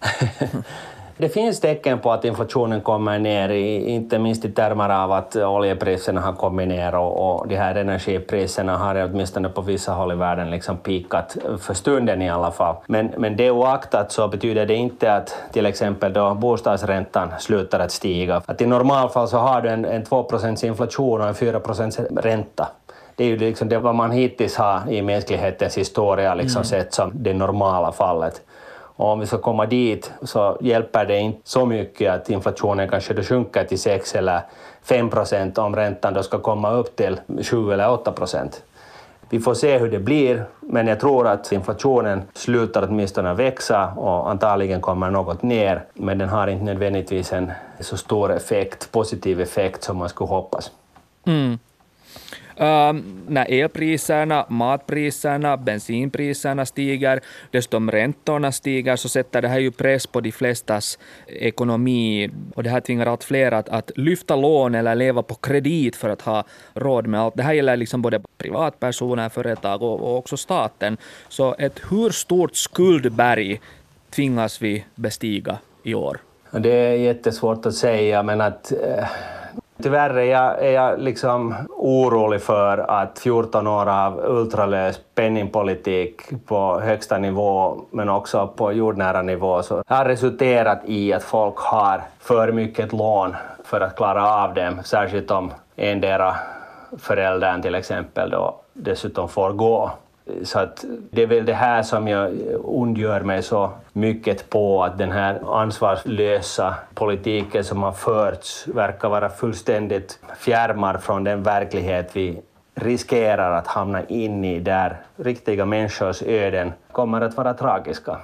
Det 1.18 1.28
finns 1.28 1.60
tecken 1.60 1.98
på 1.98 2.12
att 2.12 2.24
inflationen 2.24 2.80
kommer 2.80 3.18
ner, 3.18 3.48
inte 3.48 4.18
minst 4.18 4.44
i 4.44 4.52
termer 4.52 4.88
av 4.88 5.12
att 5.12 5.36
oljepriserna 5.36 6.20
har 6.20 6.32
kommit 6.32 6.68
ner 6.68 6.94
och, 6.94 7.40
och 7.40 7.48
de 7.48 7.56
här 7.56 7.74
energipriserna 7.74 8.76
har 8.76 9.04
åtminstone 9.04 9.48
på 9.48 9.60
vissa 9.60 9.92
håll 9.92 10.12
i 10.12 10.14
världen 10.14 10.50
liksom 10.50 10.76
pikat 10.76 11.36
för 11.60 11.74
stunden 11.74 12.22
i 12.22 12.30
alla 12.30 12.50
fall. 12.50 12.76
Men, 12.86 13.12
men 13.16 13.36
det 13.36 13.50
oaktat 13.50 14.12
så 14.12 14.28
betyder 14.28 14.66
det 14.66 14.74
inte 14.74 15.14
att 15.14 15.36
till 15.52 15.66
exempel 15.66 16.12
då 16.12 16.34
bostadsräntan 16.34 17.28
slutar 17.38 17.80
att 17.80 17.92
stiga. 17.92 18.42
Att 18.46 18.60
I 18.60 18.66
normalfall 18.66 19.28
så 19.28 19.38
har 19.38 19.62
du 19.62 19.68
en, 19.68 19.84
en 19.84 20.04
2 20.04 20.28
inflation 20.62 21.20
och 21.20 21.28
en 21.28 21.34
4% 21.34 22.20
ränta 22.20 22.68
det 23.16 23.24
är 23.24 23.28
ju 23.28 23.38
liksom 23.38 23.68
det 23.68 23.78
vad 23.78 23.94
man 23.94 24.10
hittills 24.10 24.56
har 24.56 24.90
i 24.90 25.02
mänsklighetens 25.02 25.78
historia 25.78 26.34
liksom 26.34 26.58
mm. 26.58 26.64
sett 26.64 26.94
som 26.94 27.10
det 27.14 27.34
normala 27.34 27.92
fallet. 27.92 28.42
Och 28.96 29.08
om 29.08 29.20
vi 29.20 29.26
ska 29.26 29.38
komma 29.38 29.66
dit 29.66 30.12
så 30.22 30.58
hjälper 30.60 31.06
det 31.06 31.18
inte 31.18 31.40
så 31.44 31.66
mycket 31.66 32.12
att 32.12 32.30
inflationen 32.30 32.88
kanske 32.88 33.14
då 33.14 33.22
sjunker 33.22 33.64
till 33.64 33.78
6 33.78 34.14
eller 34.14 34.40
5 34.82 35.10
procent 35.10 35.58
om 35.58 35.76
räntan 35.76 36.14
då 36.14 36.22
ska 36.22 36.38
komma 36.38 36.72
upp 36.72 36.96
till 36.96 37.20
7 37.42 37.72
eller 37.72 37.90
8 37.90 38.12
procent. 38.12 38.62
Vi 39.30 39.40
får 39.40 39.54
se 39.54 39.78
hur 39.78 39.90
det 39.90 39.98
blir, 39.98 40.44
men 40.60 40.86
jag 40.86 41.00
tror 41.00 41.26
att 41.26 41.52
inflationen 41.52 42.22
slutar 42.34 42.88
åtminstone 42.88 43.34
växa 43.34 43.92
och 43.96 44.30
antagligen 44.30 44.80
kommer 44.80 45.10
något 45.10 45.42
ner, 45.42 45.84
men 45.94 46.18
den 46.18 46.28
har 46.28 46.46
inte 46.46 46.64
nödvändigtvis 46.64 47.32
en 47.32 47.52
så 47.80 47.96
stor 47.96 48.32
effekt, 48.32 48.92
positiv 48.92 49.40
effekt 49.40 49.82
som 49.82 49.96
man 49.96 50.08
skulle 50.08 50.28
hoppas. 50.28 50.70
Mm. 51.26 51.58
Ehm, 52.56 53.22
när 53.28 53.46
elpriserna, 53.50 54.46
matpriserna, 54.48 55.56
bensinpriserna 55.56 56.66
stiger, 56.66 57.20
dessutom 57.50 57.90
räntorna 57.90 58.52
stiger, 58.52 58.96
så 58.96 59.08
sätter 59.08 59.42
det 59.42 59.48
här 59.48 59.58
ju 59.58 59.70
press 59.70 60.06
på 60.06 60.20
de 60.20 60.32
flestas 60.32 60.98
ekonomi 61.26 62.30
och 62.54 62.62
det 62.62 62.70
här 62.70 62.80
tvingar 62.80 63.06
allt 63.06 63.24
fler 63.24 63.52
att, 63.52 63.68
att 63.68 63.90
lyfta 63.96 64.36
lån 64.36 64.74
eller 64.74 64.94
leva 64.94 65.22
på 65.22 65.34
kredit 65.34 65.96
för 65.96 66.08
att 66.08 66.22
ha 66.22 66.44
råd 66.74 67.06
med 67.06 67.20
allt. 67.20 67.36
Det 67.36 67.42
här 67.42 67.52
gäller 67.52 67.76
liksom 67.76 68.02
både 68.02 68.20
privatpersoner, 68.38 69.28
företag 69.28 69.82
och, 69.82 70.00
och 70.00 70.16
också 70.18 70.36
staten. 70.36 70.96
Så 71.28 71.54
ett 71.58 71.80
hur 71.90 72.10
stort 72.10 72.56
skuldberg 72.56 73.60
tvingas 74.10 74.62
vi 74.62 74.84
bestiga 74.94 75.58
i 75.82 75.94
år? 75.94 76.18
Det 76.50 76.70
är 76.70 76.92
jättesvårt 76.92 77.66
att 77.66 77.74
säga, 77.74 78.22
men 78.22 78.40
att 78.40 78.72
eh, 78.72 79.08
Tyvärr 79.82 80.10
är 80.10 80.22
jag, 80.22 80.64
är 80.64 80.72
jag 80.72 81.00
liksom 81.00 81.54
orolig 81.68 82.42
för 82.42 82.78
att 82.78 83.18
14 83.18 83.66
år 83.66 83.88
av 83.88 84.24
ultralös 84.24 85.00
penningpolitik 85.14 86.22
på 86.46 86.80
högsta 86.80 87.18
nivå, 87.18 87.80
men 87.90 88.08
också 88.08 88.46
på 88.56 88.72
jordnära 88.72 89.22
nivå, 89.22 89.62
så 89.62 89.82
har 89.86 90.04
resulterat 90.04 90.80
i 90.84 91.12
att 91.12 91.22
folk 91.22 91.56
har 91.56 92.02
för 92.20 92.52
mycket 92.52 92.92
lån 92.92 93.36
för 93.64 93.80
att 93.80 93.96
klara 93.96 94.32
av 94.32 94.54
dem, 94.54 94.78
särskilt 94.84 95.30
om 95.30 95.52
endera 95.76 96.34
föräldern 96.98 97.62
till 97.62 97.74
exempel 97.74 98.30
då 98.30 98.54
dessutom 98.72 99.28
får 99.28 99.52
gå. 99.52 99.90
Så 100.42 100.58
att 100.58 100.84
det 101.10 101.22
är 101.22 101.26
väl 101.26 101.46
det 101.46 101.54
här 101.54 101.82
som 101.82 102.08
jag 102.08 102.30
ondgör 102.64 103.20
mig 103.20 103.42
så 103.42 103.70
mycket 103.92 104.50
på, 104.50 104.84
att 104.84 104.98
den 104.98 105.12
här 105.12 105.60
ansvarslösa 105.62 106.74
politiken 106.94 107.64
som 107.64 107.82
har 107.82 107.92
förts 107.92 108.68
verkar 108.68 109.08
vara 109.08 109.28
fullständigt 109.28 110.18
fjärmad 110.38 111.02
från 111.02 111.24
den 111.24 111.42
verklighet 111.42 112.10
vi 112.12 112.40
riskerar 112.74 113.52
att 113.52 113.66
hamna 113.66 114.04
in 114.04 114.44
i, 114.44 114.60
där 114.60 114.96
riktiga 115.16 115.64
människors 115.64 116.22
öden 116.22 116.72
kommer 116.92 117.20
att 117.20 117.36
vara 117.36 117.54
tragiska. 117.54 118.18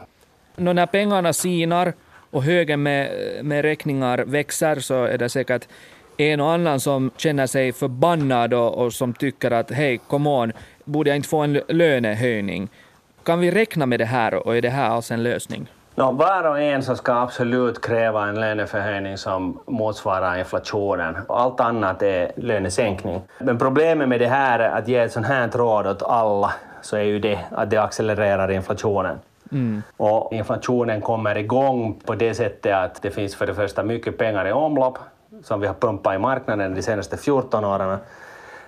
Nå, 0.56 0.72
när 0.72 0.86
pengarna 0.86 1.32
sinar 1.32 1.92
och 2.30 2.42
högen 2.42 2.82
med, 2.82 3.10
med 3.42 3.62
räkningar 3.62 4.24
växer 4.26 4.80
så 4.80 5.04
är 5.04 5.18
det 5.18 5.28
säkert 5.28 5.68
en 6.16 6.40
och 6.40 6.50
annan 6.50 6.80
som 6.80 7.10
känner 7.16 7.46
sig 7.46 7.72
förbannad 7.72 8.54
och, 8.54 8.84
och 8.84 8.92
som 8.92 9.12
tycker 9.14 9.50
att 9.50 9.70
hej, 9.70 9.98
come 10.08 10.30
on, 10.30 10.52
borde 10.84 11.10
jag 11.10 11.16
inte 11.16 11.28
få 11.28 11.38
en 11.38 11.60
lönehöjning? 11.68 12.68
Kan 13.22 13.40
vi 13.40 13.50
räkna 13.50 13.86
med 13.86 14.00
det 14.00 14.04
här 14.04 14.46
och 14.46 14.56
är 14.56 14.62
det 14.62 14.70
här 14.70 14.90
alltså 14.90 15.14
en 15.14 15.22
lösning? 15.22 15.66
No, 15.94 16.12
var 16.12 16.44
och 16.44 16.60
en 16.60 16.82
så 16.82 16.96
ska 16.96 17.12
absolut 17.12 17.80
kräva 17.80 18.28
en 18.28 18.40
löneförhöjning 18.40 19.18
som 19.18 19.60
motsvarar 19.66 20.38
inflationen. 20.38 21.16
Allt 21.28 21.60
annat 21.60 22.02
är 22.02 22.32
lönesänkning. 22.36 23.20
Men 23.38 23.58
problemet 23.58 24.08
med 24.08 24.20
det 24.20 24.26
här 24.26 24.58
är 24.58 24.70
att 24.70 24.88
ge 24.88 24.98
ett 24.98 25.12
sånt 25.12 25.26
här 25.26 25.48
råd 25.48 25.86
åt 25.86 26.02
alla 26.02 26.52
så 26.82 26.96
är 26.96 27.02
ju 27.02 27.18
det 27.18 27.38
att 27.50 27.70
det 27.70 27.76
accelererar 27.76 28.50
inflationen. 28.50 29.18
Mm. 29.52 29.82
Och 29.96 30.32
inflationen 30.32 31.00
kommer 31.00 31.38
igång 31.38 32.00
på 32.04 32.14
det 32.14 32.34
sättet 32.34 32.74
att 32.74 33.02
det 33.02 33.10
finns 33.10 33.36
för 33.36 33.46
det 33.46 33.54
första 33.54 33.82
mycket 33.82 34.18
pengar 34.18 34.48
i 34.48 34.52
omlopp 34.52 34.98
som 35.42 35.60
vi 35.60 35.66
har 35.66 35.74
pumpat 35.74 36.14
i 36.14 36.18
marknaden 36.18 36.74
de 36.74 36.82
senaste 36.82 37.16
14 37.16 37.64
åren. 37.64 37.98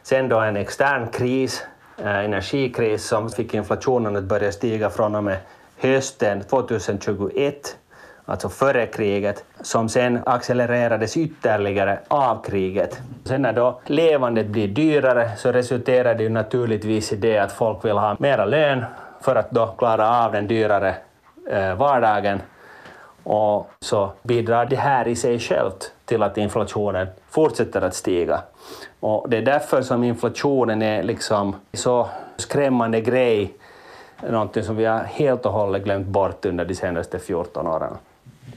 Sen 0.02 0.28
då 0.28 0.40
en 0.40 0.56
extern 0.56 1.08
kris, 1.08 1.66
Eh, 1.98 2.24
energikris 2.24 3.06
som 3.06 3.30
fick 3.30 3.54
inflationen 3.54 4.16
att 4.16 4.24
börja 4.24 4.52
stiga 4.52 4.90
från 4.90 5.14
och 5.14 5.24
med 5.24 5.36
hösten 5.76 6.42
2021, 6.42 7.76
alltså 8.24 8.48
före 8.48 8.86
kriget, 8.86 9.44
som 9.60 9.88
sen 9.88 10.20
accelererades 10.26 11.16
ytterligare 11.16 11.98
av 12.08 12.44
kriget. 12.44 13.00
Sen 13.24 13.42
när 13.42 13.52
då 13.52 13.80
levandet 13.86 14.46
blir 14.46 14.68
dyrare 14.68 15.30
så 15.36 15.52
resulterar 15.52 16.14
det 16.14 16.22
ju 16.22 16.28
naturligtvis 16.28 17.12
i 17.12 17.16
det 17.16 17.38
att 17.38 17.52
folk 17.52 17.84
vill 17.84 17.96
ha 17.96 18.16
mera 18.18 18.44
lön 18.44 18.84
för 19.20 19.36
att 19.36 19.50
då 19.50 19.66
klara 19.66 20.24
av 20.24 20.32
den 20.32 20.46
dyrare 20.46 20.94
eh, 21.50 21.74
vardagen 21.74 22.40
och 23.22 23.70
så 23.80 24.12
bidrar 24.22 24.66
det 24.66 24.76
här 24.76 25.08
i 25.08 25.16
sig 25.16 25.38
självt 25.38 25.92
till 26.04 26.22
att 26.22 26.38
inflationen 26.38 27.06
fortsätter 27.34 27.82
att 27.82 27.94
stiga. 27.94 28.42
Och 29.00 29.28
det 29.28 29.36
är 29.36 29.42
därför 29.42 29.82
som 29.82 30.04
inflationen 30.04 30.82
är 30.82 31.02
liksom 31.02 31.56
så 31.72 32.08
skrämmande 32.36 33.00
grej, 33.00 33.54
någonting 34.30 34.62
som 34.62 34.76
vi 34.76 34.84
har 34.84 34.98
helt 34.98 35.46
och 35.46 35.52
hållet 35.52 35.84
glömt 35.84 36.06
bort 36.06 36.44
under 36.44 36.64
de 36.64 36.74
senaste 36.74 37.18
14 37.18 37.66
åren. 37.66 37.96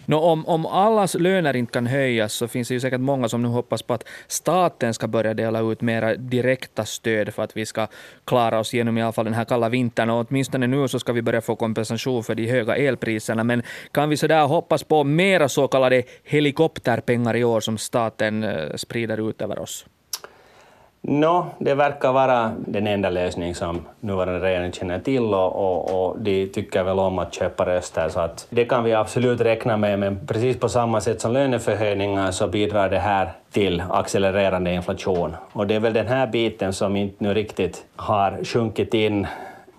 Nå, 0.09 0.19
om, 0.19 0.45
om 0.47 0.65
allas 0.65 1.13
löner 1.13 1.55
inte 1.55 1.73
kan 1.73 1.87
höjas 1.87 2.33
så 2.33 2.47
finns 2.47 2.67
det 2.67 2.73
ju 2.73 2.79
säkert 2.79 3.01
många 3.01 3.29
som 3.29 3.41
nu 3.41 3.47
hoppas 3.47 3.81
på 3.81 3.93
att 3.93 4.03
staten 4.27 4.93
ska 4.93 5.07
börja 5.07 5.33
dela 5.33 5.59
ut 5.59 5.81
mera 5.81 6.15
direkta 6.15 6.85
stöd 6.85 7.33
för 7.33 7.43
att 7.43 7.57
vi 7.57 7.65
ska 7.65 7.87
klara 8.25 8.59
oss 8.59 8.73
igenom 8.73 8.97
i 8.97 9.01
alla 9.01 9.11
fall 9.11 9.25
den 9.25 9.33
här 9.33 9.45
kalla 9.45 9.69
vintern. 9.69 10.09
Och 10.09 10.25
åtminstone 10.29 10.67
nu 10.67 10.87
så 10.87 10.99
ska 10.99 11.13
vi 11.13 11.21
börja 11.21 11.41
få 11.41 11.55
kompensation 11.55 12.23
för 12.23 12.35
de 12.35 12.47
höga 12.47 12.75
elpriserna. 12.75 13.43
Men 13.43 13.63
kan 13.91 14.09
vi 14.09 14.17
sådär 14.17 14.47
hoppas 14.47 14.83
på 14.83 15.03
mera 15.03 15.49
så 15.49 15.67
kallade 15.67 16.03
helikopterpengar 16.23 17.35
i 17.35 17.43
år 17.43 17.59
som 17.59 17.77
staten 17.77 18.43
eh, 18.43 18.75
sprider 18.75 19.29
ut 19.29 19.41
över 19.41 19.59
oss? 19.59 19.85
No, 21.01 21.45
det 21.59 21.73
verkar 21.73 22.11
vara 22.11 22.51
den 22.57 22.87
enda 22.87 23.09
lösning 23.09 23.55
som 23.55 23.81
nuvarande 23.99 24.39
regeringen 24.39 24.71
känner 24.71 24.99
till 24.99 25.23
och, 25.23 25.55
och, 25.55 26.09
och, 26.09 26.19
de 26.19 26.47
tycker 26.47 26.83
väl 26.83 26.99
om 26.99 27.19
att 27.19 27.33
köpa 27.33 27.65
röster. 27.65 28.09
Så 28.09 28.19
att 28.19 28.47
det 28.49 28.65
kan 28.65 28.83
vi 28.83 28.93
absolut 28.93 29.41
räkna 29.41 29.77
med 29.77 29.99
men 29.99 30.27
precis 30.27 30.59
på 30.59 30.69
samma 30.69 31.01
sätt 31.01 31.21
som 31.21 31.33
löneförhöjningar 31.33 32.31
så 32.31 32.47
bidrar 32.47 32.89
det 32.89 32.99
här 32.99 33.31
till 33.51 33.83
accelererande 33.89 34.73
inflation. 34.73 35.35
Och 35.53 35.67
det 35.67 35.75
är 35.75 35.79
väl 35.79 35.93
den 35.93 36.07
här 36.07 36.27
biten 36.27 36.73
som 36.73 36.95
inte 36.95 37.23
nu 37.23 37.33
riktigt 37.33 37.85
har 37.95 38.43
sjunkit 38.43 38.93
in 38.93 39.27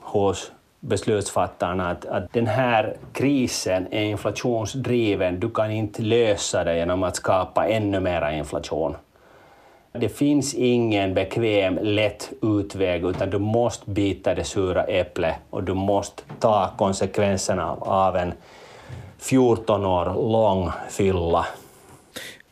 hos 0.01 0.53
beslutsfattarna 0.81 1.91
att, 1.91 2.07
att 2.07 2.33
den 2.33 2.47
här 2.47 2.97
krisen 3.13 3.87
är 3.91 4.03
inflationsdriven, 4.03 5.41
du 5.41 5.51
kan 5.51 5.71
inte 5.71 6.03
lösa 6.03 6.65
det 6.65 6.77
genom 6.77 7.03
att 7.03 7.17
skapa 7.17 7.67
ännu 7.67 8.01
mera 8.01 8.33
inflation. 8.33 8.97
Det 10.00 10.09
finns 10.09 10.55
ingen 10.55 11.14
bekväm, 11.14 11.78
lätt 11.83 12.33
utväg, 12.43 13.05
utan 13.05 13.31
du 13.31 13.38
måste 13.38 13.90
bita 13.90 14.35
det 14.35 14.45
sura 14.45 14.85
äpplet 14.85 15.35
och 15.50 15.64
du 15.64 15.75
måste 15.75 16.23
ta 16.40 16.71
konsekvenserna 16.78 17.73
av 17.81 18.17
en 18.17 18.33
14 19.19 19.87
år 19.87 20.31
lång 20.33 20.71
fylla. 20.90 21.47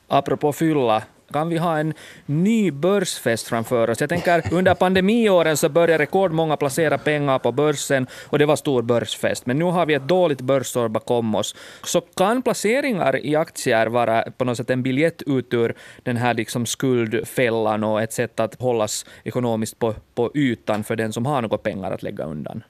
Apropå 0.08 0.52
fylla, 0.52 1.02
kan 1.32 1.48
vi 1.48 1.58
ha 1.58 1.78
en 1.78 1.94
ny 2.26 2.70
börsfest 2.70 3.48
framför 3.48 3.90
oss? 3.90 4.00
Jag 4.00 4.08
tänker 4.08 4.52
under 4.52 4.74
pandemiåren 4.74 5.56
så 5.56 5.68
började 5.68 6.02
rekordmånga 6.02 6.56
placera 6.56 6.98
pengar 6.98 7.38
på 7.38 7.52
börsen 7.52 8.06
och 8.26 8.38
det 8.38 8.46
var 8.46 8.56
stor 8.56 8.82
börsfest. 8.82 9.46
Men 9.46 9.58
nu 9.58 9.64
har 9.64 9.86
vi 9.86 9.94
ett 9.94 10.08
dåligt 10.08 10.40
börsår 10.40 10.88
bakom 10.88 11.34
oss. 11.34 11.54
Så 11.84 12.00
kan 12.00 12.42
placeringar 12.42 13.26
i 13.26 13.36
aktier 13.36 13.86
vara 13.86 14.22
på 14.36 14.44
något 14.44 14.56
sätt 14.56 14.70
en 14.70 14.82
biljett 14.82 15.22
ut 15.26 15.54
ur 15.54 15.74
den 16.02 16.16
här 16.16 16.34
liksom 16.34 16.66
skuldfällan 16.66 17.84
och 17.84 18.02
ett 18.02 18.12
sätt 18.12 18.40
att 18.40 18.60
hållas 18.60 19.06
ekonomiskt 19.24 19.78
på, 19.78 19.94
på 20.14 20.30
ytan 20.34 20.84
för 20.84 20.96
den 20.96 21.12
som 21.12 21.26
har 21.26 21.42
några 21.42 21.58
pengar 21.58 21.90
att 21.90 22.02
lägga 22.02 22.24
undan? 22.24 22.62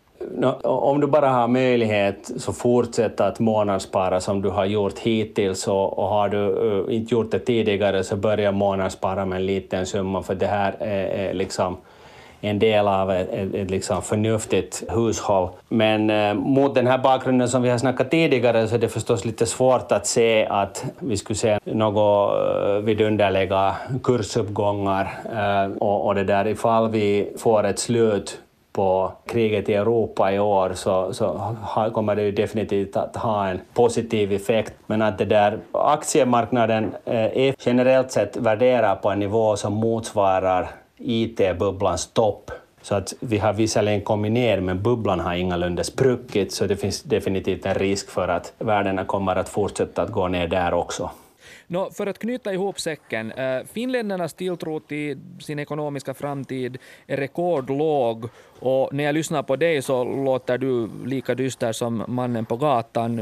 Om 0.62 1.00
du 1.00 1.06
bara 1.06 1.28
har 1.28 1.48
möjlighet 1.48 2.30
så 2.36 2.52
fortsätt 2.52 3.20
att 3.20 3.38
månadsspara 3.38 4.20
som 4.20 4.42
du 4.42 4.48
har 4.48 4.64
gjort 4.64 4.98
hittills. 4.98 5.68
Och, 5.68 5.98
och 5.98 6.08
har 6.08 6.28
du 6.28 6.38
uh, 6.38 6.96
inte 6.96 7.14
gjort 7.14 7.30
det 7.30 7.38
tidigare 7.38 8.04
så 8.04 8.16
börja 8.16 8.52
månadsspara 8.52 9.24
med 9.24 9.36
en 9.36 9.46
liten 9.46 9.86
summa. 9.86 10.22
För 10.22 10.34
det 10.34 10.46
här 10.46 10.76
är, 10.80 11.06
är 11.06 11.34
liksom 11.34 11.76
en 12.40 12.58
del 12.58 12.88
av 12.88 13.10
ett, 13.10 13.28
ett, 13.32 13.54
ett 13.54 13.70
liksom 13.70 14.02
förnuftigt 14.02 14.84
hushåll. 14.88 15.48
Men 15.68 16.10
eh, 16.10 16.34
mot 16.34 16.74
den 16.74 16.86
här 16.86 16.98
bakgrunden 16.98 17.48
som 17.48 17.62
vi 17.62 17.68
har 17.68 17.78
snackat 17.78 18.10
tidigare 18.10 18.68
så 18.68 18.74
är 18.74 18.78
det 18.78 18.88
förstås 18.88 19.24
lite 19.24 19.46
svårt 19.46 19.92
att 19.92 20.06
se 20.06 20.46
att 20.46 20.84
vi 20.98 21.16
skulle 21.16 21.36
se 21.36 21.58
något 21.64 22.32
eh, 22.66 22.84
vidunderliga 22.84 23.76
kursuppgångar 24.02 25.08
eh, 25.32 25.76
och, 25.78 26.06
och 26.06 26.14
det 26.14 26.24
där 26.24 26.46
ifall 26.46 26.90
vi 26.90 27.32
får 27.38 27.66
ett 27.66 27.78
slut 27.78 28.40
på 28.76 29.12
kriget 29.26 29.68
i 29.68 29.74
Europa 29.74 30.32
i 30.32 30.38
år 30.38 30.72
så, 30.74 31.12
så 31.12 31.56
kommer 31.94 32.16
det 32.16 32.22
ju 32.22 32.32
definitivt 32.32 32.96
att 32.96 33.16
ha 33.16 33.48
en 33.48 33.60
positiv 33.74 34.32
effekt. 34.32 34.72
Men 34.86 35.02
att 35.02 35.18
det 35.18 35.24
där 35.24 35.58
aktiemarknaden 35.72 36.94
eh, 37.04 37.46
är 37.46 37.54
generellt 37.58 38.12
sett 38.12 38.36
värderad 38.36 39.02
på 39.02 39.10
en 39.10 39.18
nivå 39.18 39.56
som 39.56 39.72
motsvarar 39.72 40.68
IT-bubblans 40.98 42.06
topp. 42.12 42.50
Så 42.82 42.94
att 42.94 43.14
vi 43.20 43.38
har 43.38 43.52
visserligen 43.52 44.00
kommit 44.00 44.32
ner, 44.32 44.60
men 44.60 44.82
bubblan 44.82 45.20
har 45.20 45.34
ingalunda 45.34 45.84
spruckit, 45.84 46.52
så 46.52 46.66
det 46.66 46.76
finns 46.76 47.02
definitivt 47.02 47.66
en 47.66 47.74
risk 47.74 48.10
för 48.10 48.28
att 48.28 48.52
värdena 48.58 49.04
kommer 49.04 49.36
att 49.36 49.48
fortsätta 49.48 50.02
att 50.02 50.10
gå 50.10 50.28
ner 50.28 50.48
där 50.48 50.74
också. 50.74 51.10
Nå, 51.68 51.90
för 51.90 52.06
att 52.06 52.18
knyta 52.18 52.52
ihop 52.52 52.80
säcken, 52.80 53.32
äh, 53.32 53.64
finländarnas 53.72 54.34
tilltro 54.34 54.80
till 54.80 55.18
sin 55.40 55.58
ekonomiska 55.58 56.14
framtid 56.14 56.78
är 57.06 57.16
rekordlåg 57.16 58.28
och 58.60 58.94
när 58.94 59.04
jag 59.04 59.14
lyssnar 59.14 59.42
på 59.42 59.56
dig 59.56 59.82
så 59.82 60.04
låter 60.04 60.58
du 60.58 60.90
lika 61.04 61.34
dyster 61.34 61.72
som 61.72 62.04
mannen 62.08 62.44
på 62.44 62.56
gatan. 62.56 63.20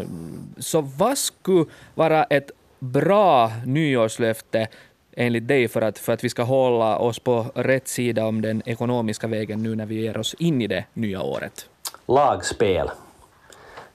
Så 0.59 0.81
vad 0.81 1.19
skulle 1.19 1.65
vara 1.95 2.25
ett 2.25 2.51
bra 2.79 3.53
nyårslöfte 3.67 4.69
enligt 5.17 5.49
dig 5.49 5.69
för 5.69 5.83
att, 5.83 5.99
för 5.99 6.13
att 6.13 6.25
vi 6.25 6.29
ska 6.29 6.43
hålla 6.43 6.99
oss 6.99 7.19
på 7.19 7.47
rätt 7.55 7.89
sida 7.89 8.27
om 8.27 8.43
den 8.43 8.63
ekonomiska 8.67 9.27
vägen 9.27 9.63
nu 9.63 9.75
när 9.75 9.87
vi 9.87 9.95
ger 9.95 10.19
oss 10.19 10.35
in 10.39 10.63
i 10.63 10.67
det 10.67 10.85
nya 10.95 11.23
året? 11.23 11.69
Lagspel. 12.07 12.91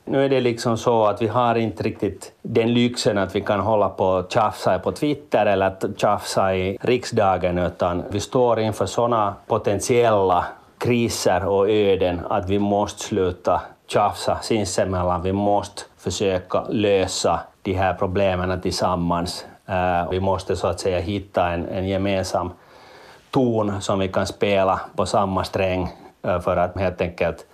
Nu 0.10 0.26
är 0.26 0.30
det 0.30 0.40
liksom 0.40 0.78
så 0.78 1.06
att 1.06 1.22
vi 1.22 1.28
har 1.28 1.56
inte 1.56 1.84
riktigt 1.84 2.32
den 2.42 2.74
lyxen 2.74 3.18
att 3.18 3.36
vi 3.36 3.42
kan 3.42 3.60
hålla 3.60 3.90
på 3.90 4.06
och 4.06 4.32
tjafsa 4.32 4.80
på 4.80 4.92
Twitter 4.92 5.46
eller 5.46 5.98
tjafsa 5.98 6.56
i 6.56 6.78
riksdagen, 6.82 7.58
utan 7.58 8.04
vi 8.10 8.20
står 8.20 8.60
inför 8.60 8.86
sådana 8.86 9.36
potentiella 9.48 10.46
kriser 10.78 11.46
och 11.46 11.70
öden 11.70 12.22
att 12.30 12.50
vi 12.50 12.60
måste 12.60 13.04
sluta 13.04 13.62
tjafsa 13.88 14.40
sinsemellan. 14.42 15.22
Vi 15.22 15.34
måste 15.34 15.82
försöka 15.98 16.64
lösa 16.70 17.40
de 17.62 17.74
här 17.74 17.94
problemen 17.94 18.62
tillsammans. 18.62 19.46
Eh, 19.66 20.10
vi 20.10 20.20
måste 20.20 20.56
så 20.56 20.68
att 20.68 20.80
säga 20.80 21.00
hitta 21.00 21.50
en, 21.50 21.66
en 21.66 21.88
gemensam 21.88 22.52
ton 23.32 23.82
som 23.82 24.00
vi 24.00 24.08
kan 24.08 24.28
spela 24.28 24.82
på 24.96 25.06
samma 25.06 25.44
sträng 25.44 25.90
eh, 26.24 26.40
för 26.40 26.58
att 26.58 26.80
helt 26.80 27.02
enkelt 27.02 27.46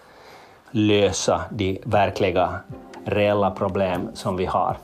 lösa 0.75 1.41
de 1.51 1.79
verkliga, 1.85 2.59
reella 3.05 3.51
problem 3.51 4.09
som 4.13 4.37
vi 4.37 4.45
har. 4.45 4.77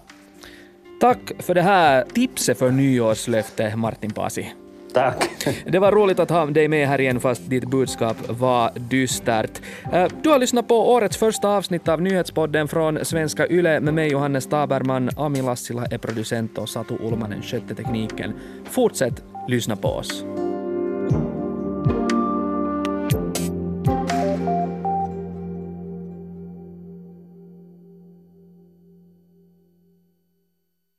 Tack 1.01 1.31
för 1.39 1.55
det 1.55 1.61
här 1.61 2.05
tipset 2.13 2.59
för 2.59 2.71
nyårslöfte, 2.71 3.75
Martin 3.75 4.11
Pasi. 4.11 4.53
Tack. 4.93 5.29
Det 5.65 5.79
var 5.79 5.91
roligt 5.91 6.19
att 6.19 6.29
ha 6.29 6.45
dig 6.45 6.67
med 6.67 6.87
här 6.87 7.01
igen 7.01 7.19
fast 7.19 7.49
ditt 7.49 7.65
budskap 7.65 8.17
var 8.29 8.71
dystert. 8.75 9.61
Eh, 9.93 10.07
du 10.23 10.29
har 10.29 10.39
lyssnat 10.39 10.67
på 10.67 10.93
årets 10.93 11.17
första 11.17 11.49
avsnitt 11.49 11.87
av 11.87 12.01
nyhetspodden 12.01 12.67
från 12.67 13.05
Svenska 13.05 13.47
Yle 13.47 13.79
med 13.79 13.93
mig 13.93 14.11
Johannes 14.11 14.47
Taberman. 14.47 15.09
Ami 15.17 15.41
Lassila 15.41 15.85
är 15.85 15.97
producent 15.97 16.57
och 16.57 16.69
Satu 16.69 16.97
Ulmanen 16.99 17.41
skötte 17.41 17.75
tekniken. 17.75 18.33
Fortsätt 18.65 19.23
lyssna 19.47 19.75
på 19.75 19.87
oss. 19.87 20.23